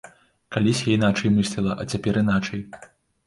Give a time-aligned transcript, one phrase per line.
[0.55, 2.65] Калісь я іначай мысліла, а цяпер іначай.